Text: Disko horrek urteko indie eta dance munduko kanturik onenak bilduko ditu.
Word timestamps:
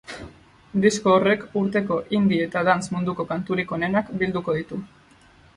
Disko 0.85 1.11
horrek 1.17 1.43
urteko 1.61 1.99
indie 2.21 2.47
eta 2.47 2.65
dance 2.71 2.97
munduko 2.97 3.29
kanturik 3.35 3.77
onenak 3.79 4.11
bilduko 4.23 4.61
ditu. 4.61 4.85